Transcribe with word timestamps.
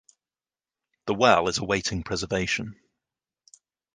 The 1.05 1.13
well 1.13 1.47
is 1.47 1.59
awaiting 1.59 2.01
preservation. 2.01 2.75